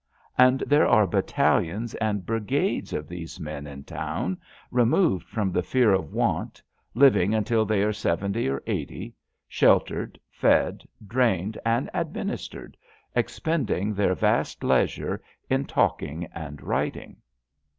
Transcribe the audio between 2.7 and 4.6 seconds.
of these men in town